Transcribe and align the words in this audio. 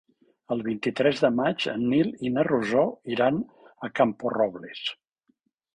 El 0.53 0.63
vint-i-tres 0.67 1.21
de 1.25 1.29
maig 1.41 1.67
en 1.73 1.85
Nil 1.91 2.09
i 2.29 2.33
na 2.39 2.47
Rosó 2.49 2.89
iran 3.17 3.39
a 3.89 3.95
Camporrobles. 4.01 4.87